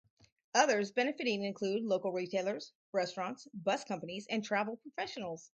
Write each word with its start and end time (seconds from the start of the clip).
Others 0.55 0.93
benefiting 0.93 1.43
include 1.43 1.83
local 1.83 2.11
retailers, 2.11 2.73
restaurants, 2.91 3.47
bus 3.53 3.83
companies 3.83 4.25
and 4.31 4.43
travel 4.43 4.77
professionals. 4.77 5.47